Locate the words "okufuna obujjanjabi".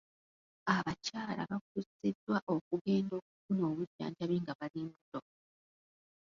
3.19-4.35